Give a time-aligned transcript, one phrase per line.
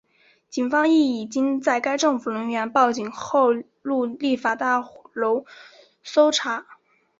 [0.49, 5.45] 警方亦已经在该政府人员报警后进入立法会大楼
[6.01, 6.65] 搜查。